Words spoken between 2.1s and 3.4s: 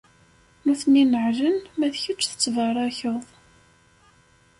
tettbarakeḍ.